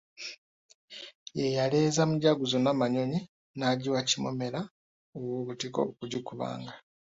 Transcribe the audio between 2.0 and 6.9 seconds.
Mujaguzo Nnamanyonyi n'agiwa Kimoomera ow'Obutiko okugikubanga.